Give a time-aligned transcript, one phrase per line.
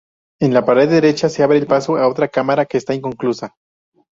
[0.39, 3.53] En la pared derecha se abre paso a otra cámara, que está inconclusa.